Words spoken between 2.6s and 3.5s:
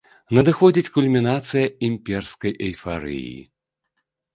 эйфарыі.